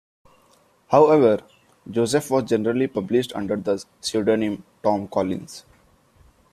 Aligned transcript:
However, 0.87 1.43
Joseph 1.87 2.31
was 2.31 2.45
generally 2.49 2.87
published 2.87 3.33
under 3.35 3.55
the 3.55 3.85
pseudonym 4.01 4.63
"Tom 4.81 5.07
Collins". 5.07 5.63